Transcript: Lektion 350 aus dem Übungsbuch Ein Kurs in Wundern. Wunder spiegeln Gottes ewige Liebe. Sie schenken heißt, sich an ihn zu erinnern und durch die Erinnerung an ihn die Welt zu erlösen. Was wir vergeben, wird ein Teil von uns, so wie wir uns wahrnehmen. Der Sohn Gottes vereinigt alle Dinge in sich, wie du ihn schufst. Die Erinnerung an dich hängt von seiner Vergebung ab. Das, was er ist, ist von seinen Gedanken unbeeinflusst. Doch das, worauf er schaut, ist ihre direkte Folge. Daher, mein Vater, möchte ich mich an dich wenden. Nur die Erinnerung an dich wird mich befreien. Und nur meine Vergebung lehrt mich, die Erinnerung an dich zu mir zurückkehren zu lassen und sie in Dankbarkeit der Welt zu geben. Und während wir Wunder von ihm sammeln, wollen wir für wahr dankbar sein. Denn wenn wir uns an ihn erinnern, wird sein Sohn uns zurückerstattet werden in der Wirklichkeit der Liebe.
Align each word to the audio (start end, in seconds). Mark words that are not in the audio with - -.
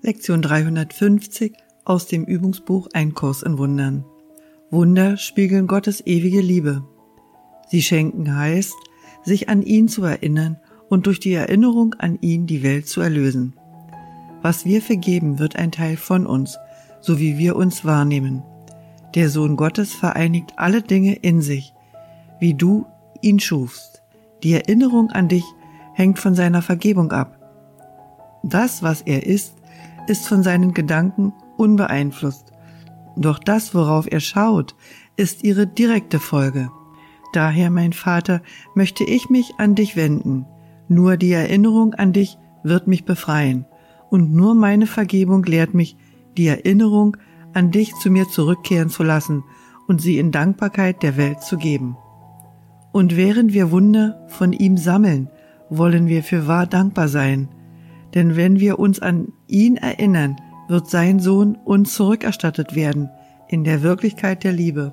Lektion 0.00 0.42
350 0.42 1.54
aus 1.84 2.06
dem 2.06 2.24
Übungsbuch 2.24 2.86
Ein 2.92 3.14
Kurs 3.14 3.42
in 3.42 3.58
Wundern. 3.58 4.04
Wunder 4.70 5.16
spiegeln 5.16 5.66
Gottes 5.66 6.06
ewige 6.06 6.40
Liebe. 6.40 6.84
Sie 7.68 7.82
schenken 7.82 8.36
heißt, 8.36 8.76
sich 9.24 9.48
an 9.48 9.62
ihn 9.62 9.88
zu 9.88 10.04
erinnern 10.04 10.56
und 10.88 11.06
durch 11.06 11.18
die 11.18 11.32
Erinnerung 11.32 11.94
an 11.94 12.16
ihn 12.20 12.46
die 12.46 12.62
Welt 12.62 12.86
zu 12.86 13.00
erlösen. 13.00 13.54
Was 14.40 14.64
wir 14.64 14.82
vergeben, 14.82 15.40
wird 15.40 15.56
ein 15.56 15.72
Teil 15.72 15.96
von 15.96 16.26
uns, 16.26 16.58
so 17.00 17.18
wie 17.18 17.36
wir 17.36 17.56
uns 17.56 17.84
wahrnehmen. 17.84 18.44
Der 19.16 19.28
Sohn 19.28 19.56
Gottes 19.56 19.94
vereinigt 19.94 20.52
alle 20.56 20.80
Dinge 20.80 21.14
in 21.16 21.42
sich, 21.42 21.74
wie 22.38 22.54
du 22.54 22.86
ihn 23.20 23.40
schufst. 23.40 24.04
Die 24.44 24.52
Erinnerung 24.52 25.10
an 25.10 25.26
dich 25.26 25.44
hängt 25.94 26.20
von 26.20 26.36
seiner 26.36 26.62
Vergebung 26.62 27.10
ab. 27.10 27.34
Das, 28.44 28.84
was 28.84 29.02
er 29.02 29.26
ist, 29.26 29.57
ist 30.08 30.26
von 30.26 30.42
seinen 30.42 30.74
Gedanken 30.74 31.32
unbeeinflusst. 31.56 32.52
Doch 33.16 33.38
das, 33.38 33.74
worauf 33.74 34.10
er 34.10 34.20
schaut, 34.20 34.74
ist 35.16 35.42
ihre 35.44 35.66
direkte 35.66 36.18
Folge. 36.20 36.70
Daher, 37.32 37.70
mein 37.70 37.92
Vater, 37.92 38.42
möchte 38.74 39.04
ich 39.04 39.28
mich 39.28 39.54
an 39.58 39.74
dich 39.74 39.96
wenden. 39.96 40.46
Nur 40.88 41.16
die 41.16 41.32
Erinnerung 41.32 41.94
an 41.94 42.12
dich 42.12 42.38
wird 42.62 42.86
mich 42.86 43.04
befreien. 43.04 43.66
Und 44.10 44.32
nur 44.32 44.54
meine 44.54 44.86
Vergebung 44.86 45.44
lehrt 45.44 45.74
mich, 45.74 45.96
die 46.36 46.46
Erinnerung 46.46 47.16
an 47.52 47.70
dich 47.70 47.94
zu 47.96 48.10
mir 48.10 48.28
zurückkehren 48.28 48.88
zu 48.88 49.02
lassen 49.02 49.44
und 49.88 50.00
sie 50.00 50.18
in 50.18 50.30
Dankbarkeit 50.30 51.02
der 51.02 51.16
Welt 51.16 51.42
zu 51.42 51.56
geben. 51.58 51.96
Und 52.92 53.16
während 53.16 53.52
wir 53.52 53.70
Wunder 53.70 54.26
von 54.28 54.52
ihm 54.52 54.76
sammeln, 54.76 55.28
wollen 55.68 56.06
wir 56.06 56.22
für 56.22 56.46
wahr 56.46 56.66
dankbar 56.66 57.08
sein. 57.08 57.48
Denn 58.18 58.34
wenn 58.34 58.58
wir 58.58 58.80
uns 58.80 58.98
an 58.98 59.32
ihn 59.46 59.76
erinnern, 59.76 60.34
wird 60.66 60.90
sein 60.90 61.20
Sohn 61.20 61.54
uns 61.54 61.94
zurückerstattet 61.94 62.74
werden 62.74 63.10
in 63.46 63.62
der 63.62 63.84
Wirklichkeit 63.84 64.42
der 64.42 64.50
Liebe. 64.50 64.92